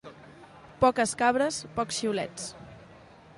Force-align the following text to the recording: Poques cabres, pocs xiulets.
Poques 0.83 1.13
cabres, 1.19 1.59
pocs 1.77 2.01
xiulets. 2.01 2.49